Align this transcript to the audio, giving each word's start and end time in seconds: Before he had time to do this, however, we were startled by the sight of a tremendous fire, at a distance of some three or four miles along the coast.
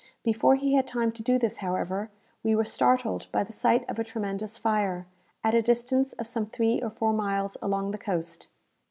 Before 0.23 0.55
he 0.55 0.73
had 0.73 0.87
time 0.87 1.11
to 1.11 1.21
do 1.21 1.37
this, 1.37 1.57
however, 1.57 2.09
we 2.41 2.55
were 2.55 2.65
startled 2.65 3.27
by 3.31 3.43
the 3.43 3.53
sight 3.53 3.85
of 3.87 3.99
a 3.99 4.03
tremendous 4.03 4.57
fire, 4.57 5.05
at 5.43 5.53
a 5.53 5.61
distance 5.61 6.13
of 6.13 6.25
some 6.25 6.47
three 6.47 6.81
or 6.81 6.89
four 6.89 7.13
miles 7.13 7.55
along 7.61 7.91
the 7.91 7.99
coast. 7.99 8.47